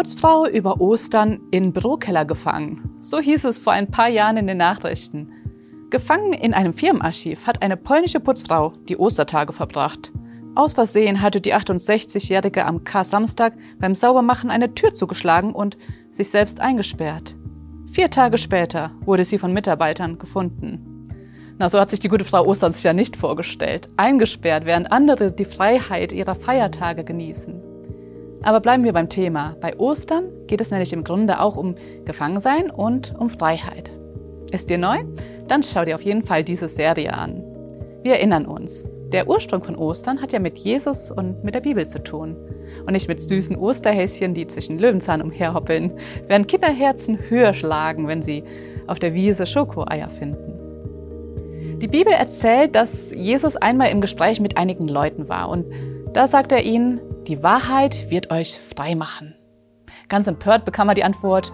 Putzfrau 0.00 0.46
über 0.46 0.80
Ostern 0.80 1.40
in 1.50 1.74
Bürokeller 1.74 2.24
gefangen. 2.24 2.88
So 3.02 3.18
hieß 3.18 3.44
es 3.44 3.58
vor 3.58 3.74
ein 3.74 3.90
paar 3.90 4.08
Jahren 4.08 4.38
in 4.38 4.46
den 4.46 4.56
Nachrichten. 4.56 5.30
Gefangen 5.90 6.32
in 6.32 6.54
einem 6.54 6.72
Firmenarchiv 6.72 7.46
hat 7.46 7.60
eine 7.60 7.76
polnische 7.76 8.18
Putzfrau 8.18 8.72
die 8.88 8.96
Ostertage 8.96 9.52
verbracht. 9.52 10.10
Aus 10.54 10.72
Versehen 10.72 11.20
hatte 11.20 11.42
die 11.42 11.54
68-Jährige 11.54 12.64
am 12.64 12.82
Kar-Samstag 12.82 13.52
beim 13.78 13.94
Saubermachen 13.94 14.50
eine 14.50 14.74
Tür 14.74 14.94
zugeschlagen 14.94 15.52
und 15.52 15.76
sich 16.12 16.30
selbst 16.30 16.62
eingesperrt. 16.62 17.36
Vier 17.92 18.08
Tage 18.08 18.38
später 18.38 18.92
wurde 19.04 19.26
sie 19.26 19.36
von 19.36 19.52
Mitarbeitern 19.52 20.18
gefunden. 20.18 21.10
Na, 21.58 21.68
so 21.68 21.78
hat 21.78 21.90
sich 21.90 22.00
die 22.00 22.08
gute 22.08 22.24
Frau 22.24 22.46
Ostern 22.46 22.72
sich 22.72 22.84
ja 22.84 22.94
nicht 22.94 23.18
vorgestellt. 23.18 23.88
Eingesperrt, 23.98 24.64
während 24.64 24.92
andere 24.92 25.30
die 25.30 25.44
Freiheit 25.44 26.14
ihrer 26.14 26.36
Feiertage 26.36 27.04
genießen. 27.04 27.69
Aber 28.42 28.60
bleiben 28.60 28.84
wir 28.84 28.92
beim 28.92 29.08
Thema. 29.08 29.56
Bei 29.60 29.76
Ostern 29.76 30.24
geht 30.46 30.60
es 30.60 30.70
nämlich 30.70 30.92
im 30.92 31.04
Grunde 31.04 31.40
auch 31.40 31.56
um 31.56 31.74
Gefangensein 32.04 32.70
und 32.70 33.14
um 33.18 33.28
Freiheit. 33.28 33.90
Ist 34.50 34.70
dir 34.70 34.78
neu? 34.78 34.98
Dann 35.46 35.62
schau 35.62 35.84
dir 35.84 35.94
auf 35.94 36.02
jeden 36.02 36.22
Fall 36.22 36.42
diese 36.42 36.68
Serie 36.68 37.12
an. 37.12 37.42
Wir 38.02 38.14
erinnern 38.14 38.46
uns. 38.46 38.88
Der 39.12 39.28
Ursprung 39.28 39.62
von 39.62 39.76
Ostern 39.76 40.22
hat 40.22 40.32
ja 40.32 40.38
mit 40.38 40.56
Jesus 40.56 41.10
und 41.10 41.44
mit 41.44 41.54
der 41.54 41.60
Bibel 41.60 41.86
zu 41.86 42.02
tun. 42.02 42.36
Und 42.86 42.92
nicht 42.92 43.08
mit 43.08 43.22
süßen 43.22 43.56
Osterhäschen, 43.56 44.32
die 44.32 44.46
zwischen 44.46 44.78
Löwenzahn 44.78 45.20
umherhoppeln, 45.20 45.92
während 46.28 46.48
Kinderherzen 46.48 47.18
höher 47.28 47.52
schlagen, 47.52 48.06
wenn 48.06 48.22
sie 48.22 48.44
auf 48.86 48.98
der 48.98 49.12
Wiese 49.12 49.46
Schokoeier 49.46 50.08
finden. 50.08 50.54
Die 51.80 51.88
Bibel 51.88 52.12
erzählt, 52.12 52.74
dass 52.74 53.12
Jesus 53.12 53.56
einmal 53.56 53.90
im 53.90 54.00
Gespräch 54.00 54.40
mit 54.40 54.56
einigen 54.56 54.86
Leuten 54.86 55.28
war 55.28 55.48
und 55.48 55.66
da 56.12 56.26
sagt 56.26 56.52
er 56.52 56.62
ihnen, 56.62 57.00
die 57.26 57.42
Wahrheit 57.42 58.10
wird 58.10 58.30
euch 58.30 58.58
frei 58.74 58.94
machen. 58.94 59.34
Ganz 60.08 60.26
empört 60.26 60.64
bekam 60.64 60.88
er 60.88 60.94
die 60.94 61.04
Antwort, 61.04 61.52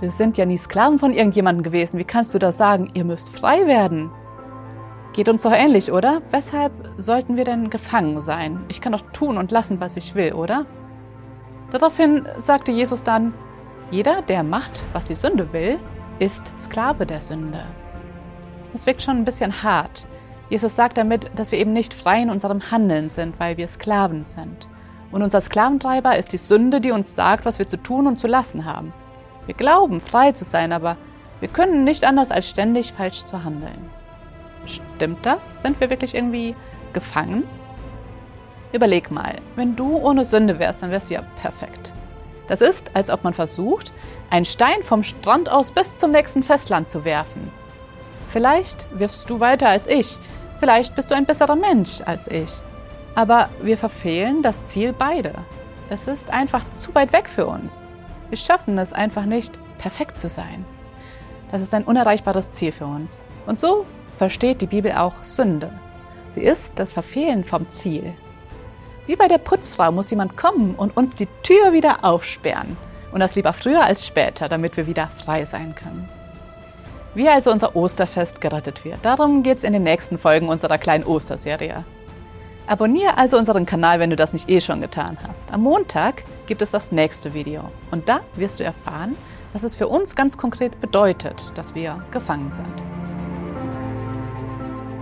wir 0.00 0.10
sind 0.10 0.36
ja 0.36 0.44
nie 0.44 0.58
Sklaven 0.58 0.98
von 0.98 1.12
irgendjemandem 1.12 1.62
gewesen. 1.62 1.98
Wie 1.98 2.04
kannst 2.04 2.34
du 2.34 2.40
da 2.40 2.50
sagen, 2.50 2.90
ihr 2.94 3.04
müsst 3.04 3.28
frei 3.28 3.68
werden? 3.68 4.10
Geht 5.12 5.28
uns 5.28 5.42
doch 5.42 5.52
ähnlich, 5.52 5.92
oder? 5.92 6.22
Weshalb 6.30 6.72
sollten 6.96 7.36
wir 7.36 7.44
denn 7.44 7.70
gefangen 7.70 8.20
sein? 8.20 8.64
Ich 8.66 8.80
kann 8.80 8.92
doch 8.92 9.12
tun 9.12 9.38
und 9.38 9.52
lassen, 9.52 9.78
was 9.78 9.96
ich 9.96 10.16
will, 10.16 10.32
oder? 10.32 10.66
Daraufhin 11.70 12.26
sagte 12.38 12.72
Jesus 12.72 13.04
dann, 13.04 13.32
jeder, 13.92 14.22
der 14.22 14.42
macht, 14.42 14.82
was 14.92 15.06
die 15.06 15.14
Sünde 15.14 15.52
will, 15.52 15.78
ist 16.18 16.50
Sklave 16.58 17.06
der 17.06 17.20
Sünde. 17.20 17.64
Das 18.72 18.86
wirkt 18.86 19.02
schon 19.02 19.18
ein 19.18 19.24
bisschen 19.24 19.62
hart. 19.62 20.06
Jesus 20.52 20.76
sagt 20.76 20.98
damit, 20.98 21.30
dass 21.34 21.50
wir 21.50 21.58
eben 21.58 21.72
nicht 21.72 21.94
frei 21.94 22.20
in 22.20 22.28
unserem 22.28 22.70
Handeln 22.70 23.08
sind, 23.08 23.40
weil 23.40 23.56
wir 23.56 23.68
Sklaven 23.68 24.26
sind. 24.26 24.68
Und 25.10 25.22
unser 25.22 25.40
Sklaventreiber 25.40 26.18
ist 26.18 26.30
die 26.34 26.36
Sünde, 26.36 26.82
die 26.82 26.90
uns 26.90 27.14
sagt, 27.14 27.46
was 27.46 27.58
wir 27.58 27.66
zu 27.66 27.78
tun 27.78 28.06
und 28.06 28.20
zu 28.20 28.26
lassen 28.26 28.66
haben. 28.66 28.92
Wir 29.46 29.54
glauben, 29.54 30.02
frei 30.02 30.32
zu 30.32 30.44
sein, 30.44 30.74
aber 30.74 30.98
wir 31.40 31.48
können 31.48 31.84
nicht 31.84 32.04
anders 32.04 32.30
als 32.30 32.46
ständig 32.46 32.92
falsch 32.92 33.24
zu 33.24 33.42
handeln. 33.42 33.90
Stimmt 34.66 35.24
das? 35.24 35.62
Sind 35.62 35.80
wir 35.80 35.88
wirklich 35.88 36.14
irgendwie 36.14 36.54
gefangen? 36.92 37.44
Überleg 38.74 39.10
mal, 39.10 39.36
wenn 39.56 39.74
du 39.74 39.96
ohne 39.96 40.26
Sünde 40.26 40.58
wärst, 40.58 40.82
dann 40.82 40.90
wärst 40.90 41.08
du 41.08 41.14
ja 41.14 41.22
perfekt. 41.40 41.94
Das 42.48 42.60
ist, 42.60 42.94
als 42.94 43.08
ob 43.08 43.24
man 43.24 43.32
versucht, 43.32 43.90
einen 44.28 44.44
Stein 44.44 44.82
vom 44.82 45.02
Strand 45.02 45.50
aus 45.50 45.70
bis 45.70 45.96
zum 45.98 46.10
nächsten 46.10 46.42
Festland 46.42 46.90
zu 46.90 47.06
werfen. 47.06 47.50
Vielleicht 48.30 48.86
wirfst 48.98 49.30
du 49.30 49.40
weiter 49.40 49.68
als 49.68 49.86
ich, 49.86 50.18
vielleicht 50.62 50.94
bist 50.94 51.10
du 51.10 51.16
ein 51.16 51.26
besserer 51.26 51.56
Mensch 51.56 52.00
als 52.06 52.28
ich. 52.28 52.52
Aber 53.16 53.48
wir 53.62 53.76
verfehlen 53.76 54.42
das 54.42 54.64
Ziel 54.66 54.94
beide. 54.96 55.34
Es 55.90 56.06
ist 56.06 56.30
einfach 56.30 56.62
zu 56.74 56.94
weit 56.94 57.12
weg 57.12 57.28
für 57.28 57.46
uns. 57.46 57.84
Wir 58.28 58.38
schaffen 58.38 58.78
es 58.78 58.92
einfach 58.92 59.24
nicht, 59.24 59.58
perfekt 59.78 60.20
zu 60.20 60.28
sein. 60.28 60.64
Das 61.50 61.62
ist 61.62 61.74
ein 61.74 61.82
unerreichbares 61.82 62.52
Ziel 62.52 62.70
für 62.70 62.86
uns. 62.86 63.24
Und 63.44 63.58
so 63.58 63.84
versteht 64.18 64.60
die 64.60 64.68
Bibel 64.68 64.92
auch 64.92 65.24
Sünde. 65.24 65.72
Sie 66.30 66.42
ist 66.42 66.74
das 66.76 66.92
Verfehlen 66.92 67.42
vom 67.42 67.68
Ziel. 67.72 68.12
Wie 69.08 69.16
bei 69.16 69.26
der 69.26 69.38
Putzfrau 69.38 69.90
muss 69.90 70.10
jemand 70.10 70.36
kommen 70.36 70.76
und 70.76 70.96
uns 70.96 71.16
die 71.16 71.28
Tür 71.42 71.72
wieder 71.72 72.04
aufsperren. 72.04 72.76
Und 73.10 73.18
das 73.18 73.34
lieber 73.34 73.52
früher 73.52 73.84
als 73.84 74.06
später, 74.06 74.48
damit 74.48 74.76
wir 74.76 74.86
wieder 74.86 75.08
frei 75.08 75.44
sein 75.44 75.74
können. 75.74 76.08
Wie 77.14 77.28
also 77.28 77.52
unser 77.52 77.76
Osterfest 77.76 78.40
gerettet 78.40 78.84
wird, 78.84 79.04
darum 79.04 79.42
geht 79.42 79.58
es 79.58 79.64
in 79.64 79.74
den 79.74 79.82
nächsten 79.82 80.16
Folgen 80.16 80.48
unserer 80.48 80.78
kleinen 80.78 81.04
Osterserie. 81.04 81.84
Abonniere 82.66 83.18
also 83.18 83.36
unseren 83.36 83.66
Kanal, 83.66 84.00
wenn 84.00 84.08
du 84.08 84.16
das 84.16 84.32
nicht 84.32 84.48
eh 84.48 84.60
schon 84.60 84.80
getan 84.80 85.18
hast. 85.28 85.52
Am 85.52 85.62
Montag 85.62 86.22
gibt 86.46 86.62
es 86.62 86.70
das 86.70 86.90
nächste 86.90 87.34
Video 87.34 87.64
und 87.90 88.08
da 88.08 88.20
wirst 88.36 88.60
du 88.60 88.64
erfahren, 88.64 89.14
was 89.52 89.62
es 89.62 89.76
für 89.76 89.88
uns 89.88 90.14
ganz 90.14 90.38
konkret 90.38 90.80
bedeutet, 90.80 91.52
dass 91.54 91.74
wir 91.74 92.02
gefangen 92.12 92.50
sind. 92.50 92.82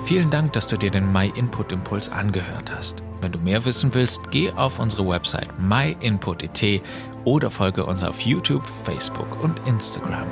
Vielen 0.05 0.31
Dank, 0.31 0.55
dass 0.55 0.67
du 0.67 0.77
dir 0.77 0.91
den 0.91 1.13
My 1.13 1.31
Input 1.37 1.71
Impuls 1.71 2.09
angehört 2.09 2.73
hast. 2.77 3.05
Wenn 3.21 3.31
du 3.31 3.39
mehr 3.39 3.65
wissen 3.65 3.95
willst, 3.95 4.33
geh 4.33 4.51
auf 4.57 4.81
unsere 4.81 5.07
Website 5.07 5.49
myinput.it 5.61 6.83
oder 7.25 7.51
folge 7.51 7.85
uns 7.85 8.03
auf 8.03 8.21
YouTube, 8.23 8.67
Facebook 8.67 9.41
und 9.45 9.61
Instagram. 9.69 10.27